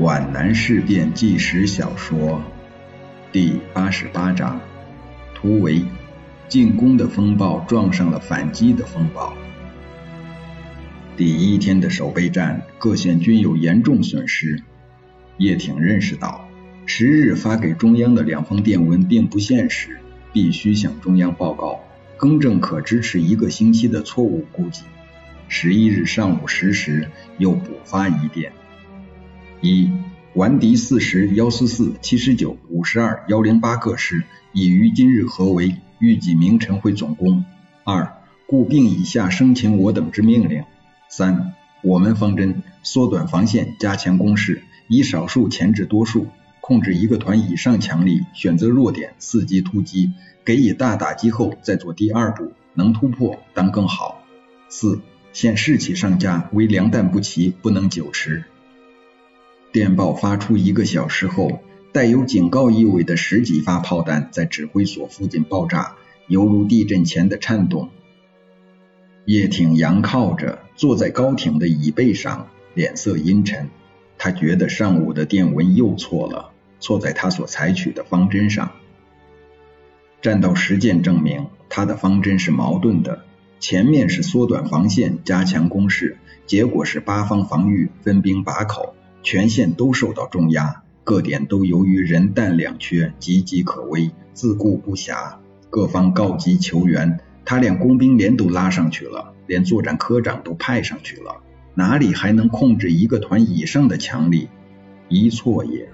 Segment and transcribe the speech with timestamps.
[0.00, 2.42] 皖南事变纪实小说
[3.30, 4.60] 第八十八章：
[5.36, 5.84] 突围，
[6.48, 9.32] 进攻的风暴撞上了反击的风暴。
[11.16, 14.60] 第一天的守备战，各县均有严重损失。
[15.38, 16.48] 叶挺认识到，
[16.86, 20.00] 十日发给中央的两封电文并不现实，
[20.32, 21.84] 必须向中央报告，
[22.16, 24.82] 更正可支持一个星期的错误估计。
[25.46, 27.08] 十一日上午十时，
[27.38, 28.50] 又补发一电。
[29.64, 29.90] 一
[30.34, 37.46] 顽敌四十幺四四七十九五十二幺零八个师已于今日合围，预计明晨会总攻。
[37.82, 40.64] 二故并以下生擒我等之命令。
[41.08, 46.26] 三我们方针缩短防线，加强攻势，以少数钳制多数，
[46.60, 50.12] 控制一个团以上强力，选择弱点伺机突击，
[50.44, 54.22] 给予大打击后再做第二步，能突破当更好。
[54.68, 55.00] 四
[55.32, 58.44] 现士气上佳，唯粮弹不齐，不能久持。
[59.74, 61.58] 电报发出一个小时后，
[61.90, 65.96] 带有警告意味的十几发炮弹在指挥所附近爆炸，
[66.28, 67.90] 犹如地震前的颤动。
[69.24, 73.68] 叶挺仰靠着坐在高挺的椅背上，脸色阴沉。
[74.16, 78.70] 他觉得上午的电文又错了，错在他所采取的方针上。
[80.22, 83.24] 战斗实践证明，他的方针是矛盾的。
[83.58, 86.16] 前面是缩短防线，加强攻势，
[86.46, 88.94] 结果是八方防御，分兵把口。
[89.24, 95.36] 全线都受到重压，各点都由于人弹两缺，岌岌可危，自顾不暇。
[95.70, 101.40] 各方告急求援，他连工兵连都拉上去了，连作战科长都派上去了，
[101.72, 104.50] 哪里还能控制一个团以上的强力？
[105.08, 105.88] 一错也。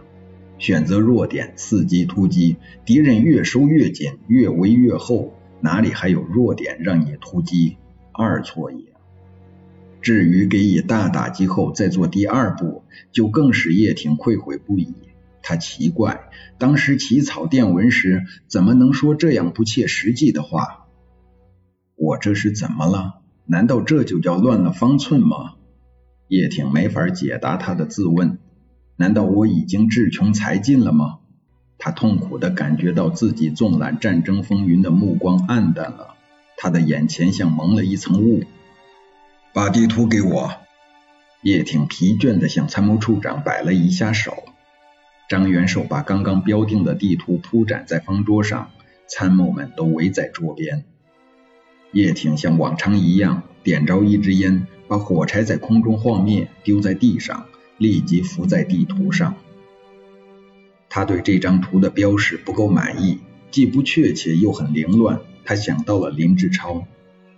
[0.59, 7.77] 选择弱点，伺机突击，敌人越收越紧，越围越厚，哪里还有弱点让你突击？
[8.13, 8.90] 二错也。
[10.03, 14.95] 至于给予大打击后再做第二步，就更使叶挺愧悔不已。
[15.43, 20.87] 他奇怪，当时起草电文时，怎么能说这样不切实际的话？
[21.97, 23.21] 我这是怎么了？
[23.47, 25.55] 难道这就叫乱了方寸吗？
[26.29, 28.39] 叶挺没法解答他的自问。
[28.97, 31.19] 难道我已经志穷才尽了吗？
[31.79, 36.15] 他痛苦地感觉到自己纵览战争风云的目光暗淡了，
[36.57, 38.45] 他的眼前像蒙了一层雾。
[39.53, 40.53] 把地图给我。
[41.43, 44.45] 叶挺疲倦地向参谋处长摆了一下手。
[45.29, 48.71] 张元寿把刚刚标定的地图铺展在方桌上，
[49.09, 50.85] 参谋们都围在桌边。
[51.93, 57.47] 叶挺像往常一样点着一支烟，把火柴在空中晃灭，丢在地上，
[57.79, 59.35] 立即浮在地图上。
[60.89, 63.19] 他对这张图的标识不够满意，
[63.51, 65.21] 既不确切又很凌乱。
[65.45, 66.87] 他想到了林志超。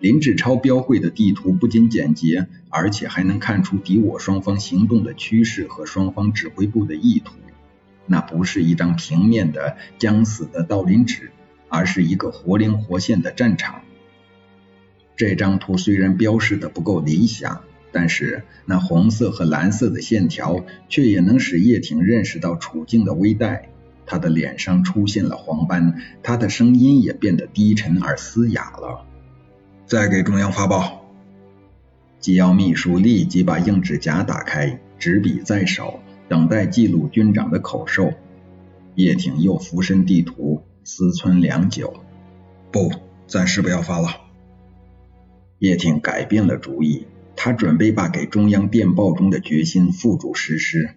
[0.02, 7.34] 林志超标绘的地图不仅简洁，而且还能看出敌我双方行动的趋势和双方指挥部的意图。
[8.04, 11.30] 那不是一张平面的将死的道林纸，
[11.68, 13.82] 而是一个活灵活现的战场。
[15.14, 17.60] 这张图虽然标示的不够理想，
[17.92, 23.66] 但是那红色和蓝色的线条却也能使叶挺认识到处境的危殆。
[24.04, 29.06] 他的脸上出现了黄斑，他的声音也变得低沉而嘶哑了。
[29.92, 31.02] 再给中央发报。
[32.18, 38.10] 机要秘书立即把硬纸夹打开，纸笔在手，等待记录军长的口授。
[38.94, 41.92] 叶挺又俯身地图，思忖良久，
[42.70, 42.90] 不，
[43.26, 44.08] 暂时不要发了。
[45.58, 50.94] 叶挺改变了主意，他准备把给中央电报中的决心付诸实施。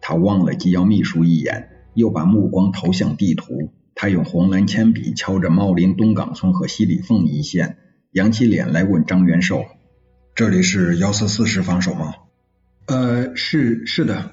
[0.00, 3.68] 他望了机要秘书一眼，又把目光投向地图。
[3.94, 7.76] 他用红蓝铅笔敲着茂林东岗村和西里凤一线。
[8.18, 9.64] 扬起脸来问张元寿
[10.34, 12.14] ：“这里是幺四四师防守吗
[12.86, 14.32] ？”“呃，是是的。”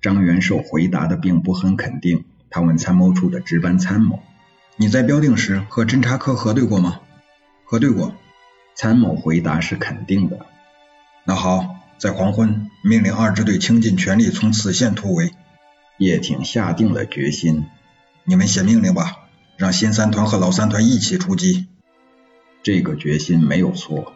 [0.00, 2.24] 张元寿回答的并不很肯定。
[2.48, 4.20] 他问参谋处的值班参谋
[4.78, 7.00] ：“你在标定时和侦察科核对过吗
[7.66, 8.14] ？”“核对过。”
[8.74, 10.46] 参谋回答是肯定的。
[11.26, 15.32] “那好，在黄昏命令二支队倾尽全力从此线突围。”
[15.98, 17.66] 叶挺下定了决心
[18.24, 19.28] ：“你们写命令吧，
[19.58, 21.68] 让新三团和老三团一起出击。”
[22.62, 24.12] 这个决心没有错。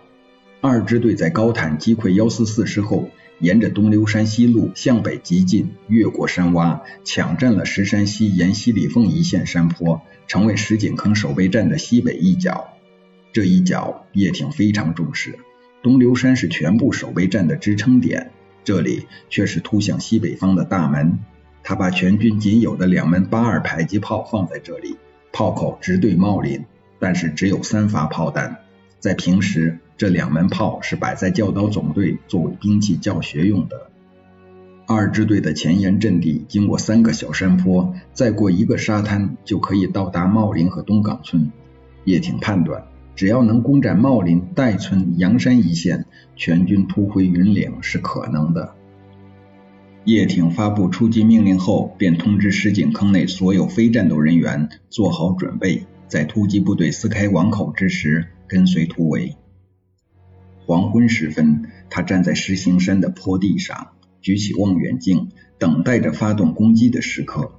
[0.61, 3.11] 二支队在高坦击溃幺四四师后，
[3.41, 12.69] 沿着东流山西路向北急进，越过山洼，抢占了石山西沿西里凤一线山坡，成为石井坑守备站的西北一角。
[13.33, 15.39] 这一角叶挺非常重视。
[15.83, 18.31] 东流山是全部守备站的支撑点，
[18.63, 21.19] 这里却是突向西北方的大门。
[21.65, 24.97] 他把全军仅有的两门八二迫击炮放在这里，
[25.33, 26.65] 炮口直对茂林。
[27.03, 28.59] 但是只有三发炮弹，
[29.01, 33.89] 在平时这两门炮是摆在教导总队作为兵器教学用的。
[34.87, 41.51] 二支队的前沿阵地经过三个小山坡，再过一个沙滩，就可以到达茂林和东岗村。
[42.05, 42.85] 叶挺判断，
[43.17, 46.05] 只要能攻占茂林、代村、阳山一线，
[46.37, 48.75] 全军突回云岭是可能的。
[50.05, 59.35] 叶挺发布出击命令后，便通知石井坑内所有非战斗人员做好准备，在突击部队撕开网口之时，跟随突围。
[60.67, 63.93] 黄昏时分，他站在石行山的坡地上。
[64.21, 67.53] 举起望远镜，等待着发动攻击的时刻。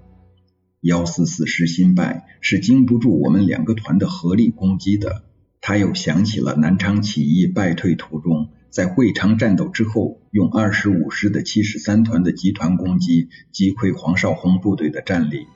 [0.82, 5.24] 幺四四师新败是经不住我们两个团的合力攻击的。
[5.60, 15.48] 他又想起了南昌起义败退途中，在会昌战斗之后，用二十五师的七十三团的集团攻击击溃黄绍竑部队的战力。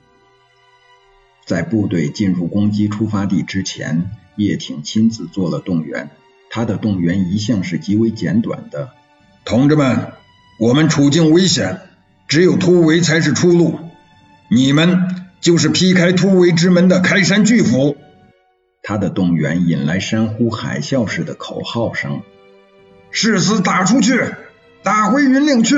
[1.48, 6.10] 在部队进入攻击出发地之前，叶挺亲自做了动员。
[6.50, 8.90] 他的动员一向是极为简短的，
[9.46, 10.12] 同志们。
[10.60, 11.80] 我们处境危险，
[12.26, 13.78] 只有突围才是出路。
[14.50, 17.96] 你们就是劈开突围之门的开山巨斧。
[18.82, 22.22] 他的动员引来山呼海啸似的口号声
[23.10, 24.20] ：“誓死打出去，
[24.82, 25.76] 打回云岭去！”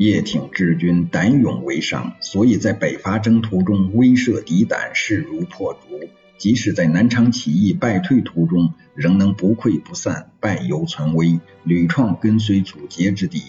[0.00, 6.08] 叶挺之军胆勇为上，所以在北伐征途中威慑敌胆，势如破竹。
[6.38, 13.42] 即使在南昌起义败退途中，仍能不溃不散，败犹存危，屡创跟随阻截之地。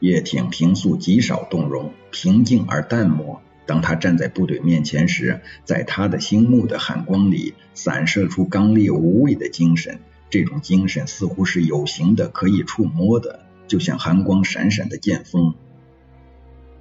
[0.00, 3.42] 叶挺平素极少动容，平静而淡漠。
[3.66, 10.00] 当他站在部队面前时，在他的星目的寒光里，散射出刚烈无畏的精神。
[10.30, 15.54] 这种精神似乎是有形的，可以触摸的，就像寒光闪闪的剑锋。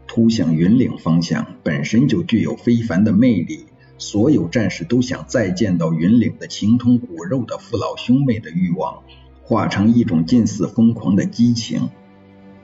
[0.07, 3.67] 突向云岭方向本身就具有非凡的魅力。
[3.99, 9.01] 所有战士都想再见到云岭的情同骨肉的父老兄妹的欲望，
[9.41, 11.89] 化成一种近似疯狂的激情。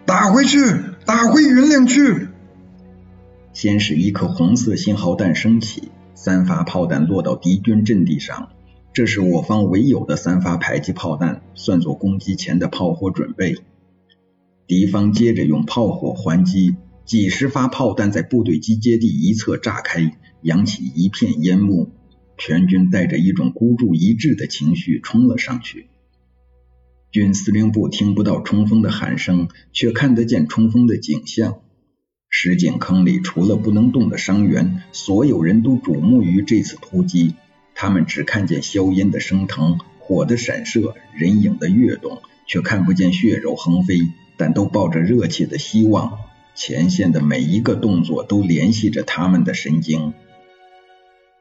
[0.05, 0.59] 打回去，
[1.07, 2.27] 打回云岭去！
[3.51, 8.49] 先是一颗红色信号弹升起，三发炮弹落到敌军阵地上，
[8.93, 13.55] 这是我方唯有的三发迫击炮弹，算作攻击前的炮火准备。
[14.67, 16.75] 敌方接着用炮火还击，
[17.05, 20.17] 几十发炮弹在部队集结地一侧炸开。
[20.41, 21.89] 扬起一片烟幕，
[22.37, 25.87] 全军带着一种孤注一掷的情绪冲了上去。
[27.11, 31.61] 军司令部听不到冲锋的喊声，却看得见冲锋的景象。
[32.27, 37.35] 石井坑里除了不能动的伤员，所有人都瞩目于这次突击。
[37.73, 46.19] 他们只看见硝烟的升腾、火的闪射、人影的跃动，却看不见血肉横飞，但都抱着热切的希望。
[46.55, 50.13] 前线的每一个动作都联系着他们的神经。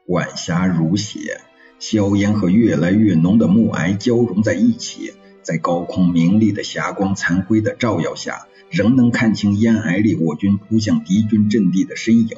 [0.07, 1.41] 晚霞如血，
[1.79, 5.13] 硝烟和越来越浓的暮霭交融在一起，
[5.43, 12.37] 在高空明丽的霞光残辉的照耀下，仍能看清烟霭里我军扑向敌军阵地的身影。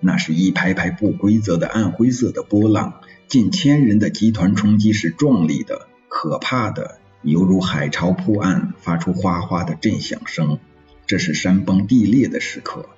[0.00, 10.58] 那是一排排不规则的暗灰色的波浪，近千人的集团冲击是壮丽的、可怕的，犹如海潮扑岸，发出哗哗的震响声。
[11.06, 12.88] 这是山崩地裂的时刻。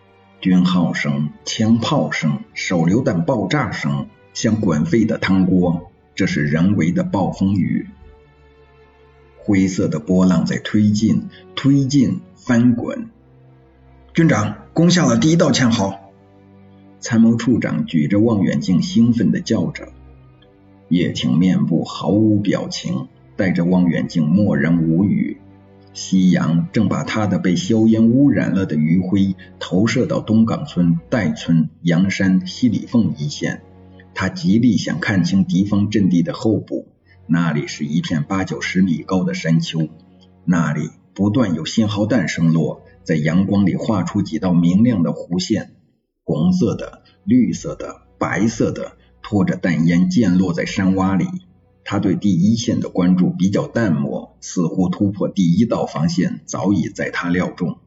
[0.41, 5.91] 军号声、枪炮声、手榴弹爆炸声，像滚沸的汤锅。
[6.15, 7.89] 这是人为的暴风雨。
[9.39, 13.11] 灰色的波浪在推进、推进、翻滚。
[14.13, 16.11] 军长攻下了第一道堑壕。
[17.01, 19.93] 参谋处长举着望远镜，兴奋地叫着。
[20.89, 23.09] 叶挺面部毫无表情，
[23.41, 25.39] 戴着望远镜，默然无语。
[25.95, 33.63] 夕阳正把他的被硝烟污染了的余晖投射到东岗村、代村、阳山、西里凤一线。
[34.13, 36.89] 他极力想看清敌方阵地的后部，
[37.27, 39.89] 那里是一片八九十米高的山丘，
[40.45, 45.71] 那里不断有信号弹升落，在阳光里画出几道明亮的弧线，
[46.25, 51.25] 红色的、绿色的、白色的，拖着弹烟溅落在山洼里。
[51.85, 57.79] 他对第一线的关注比较淡漠，似乎突破第一道防线早已在他料中。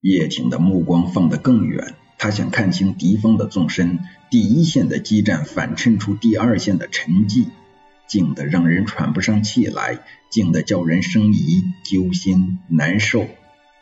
[0.00, 4.00] 叶挺的目光放得更远，他想看清敌方的纵深。
[4.30, 7.46] 第一线的激战反衬出第二线的沉寂，
[8.06, 13.26] 静得让人喘不上气来，静得叫人生疑、揪心、难受。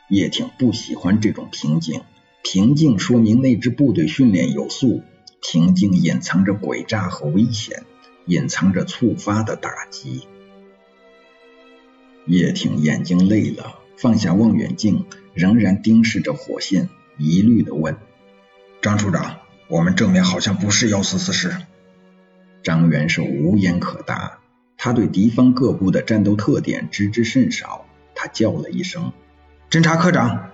[0.09, 2.03] 叶挺不喜欢这种平静，
[2.45, 5.03] 平静说明那支部队训练有素，
[5.41, 7.83] 平静隐藏着诡诈和危险。
[8.27, 10.27] 隐藏着触发的打击。
[12.27, 16.89] 叶挺眼睛累了，放下望远镜，仍然盯视着火线，
[17.19, 17.97] 疑虑地问
[18.81, 19.39] ：“张处长，
[19.69, 21.57] 我们正面好像不是幺四四师。”
[22.63, 24.39] 张元是无言可答，
[24.77, 27.87] 他对敌方各部的战斗特点知之甚少。
[28.15, 29.13] 他叫了一声
[29.69, 30.51] ：“侦察科长。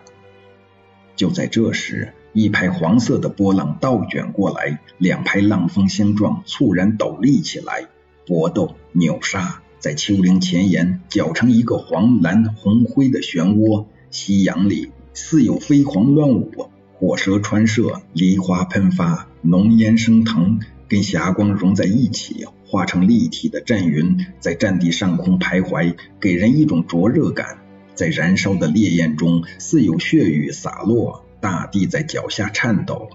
[1.16, 7.87] 就在这时，一排黄色的波浪倒卷过来，两排浪峰相撞，猝然陡立起来，
[8.26, 13.87] 搏斗、扭杀，在丘陵前沿搅成一个黄蓝红灰的漩涡。
[14.11, 27.58] 夕阳里似有飞蝗乱舞，火舌穿射，梨花喷发，浓烟升腾，跟霞光融在一起，化成立体的战云，在战地上空徘徊，给人一种灼热感。
[27.94, 33.11] 在燃烧的烈焰中，似有血雨洒落，大地在脚下颤抖。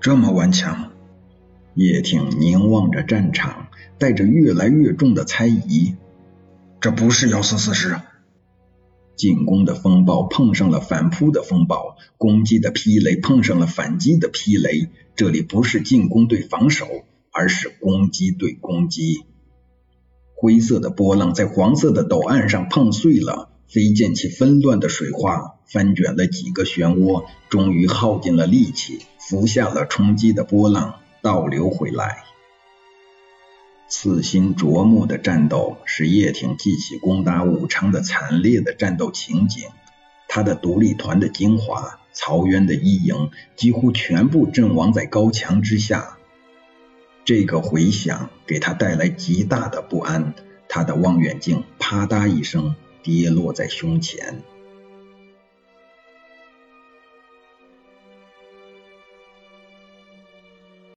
[0.00, 0.92] 这么顽强，
[1.74, 5.94] 叶挺凝望着战场，带着越来越重的猜疑。
[6.80, 7.96] 这不是幺四四师。
[9.16, 14.88] 进攻的风暴碰上了反扑的风暴，攻击的霹雷碰上了反击的霹雷。
[15.14, 16.86] 这里不是进攻对防守，
[17.30, 19.24] 而是攻击对攻击。
[20.34, 32.24] 灰色的波浪在黄色的陡岸上碰碎了，飞溅起纷乱的水花，翻卷了几个漩涡，终于耗尽了力气，浮下了冲击的波浪，倒流回来。
[33.88, 39.68] 刺心灼目的战斗使叶挺记起攻打武昌的惨烈的战斗情景，
[40.28, 46.18] 他的独立团的精华，曹渊的一营几乎全部阵亡在高墙之下。
[47.24, 50.34] 这个回响给他带来极大的不安，
[50.68, 54.42] 他的望远镜啪嗒一声跌落在胸前。